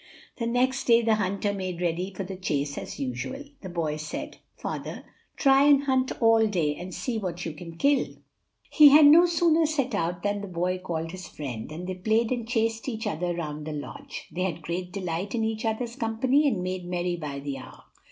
[0.37, 3.43] The next day the hunter made ready for the chase as usual.
[3.61, 5.05] The boy said: "Father,
[5.37, 8.07] try and hunt all day, and see what you can kill."
[8.71, 12.31] He had no sooner set out than the boy called his friend, and they played
[12.31, 14.25] and chased each other round the lodge.
[14.31, 17.83] They had great delight in each other's company and made merry by the hour.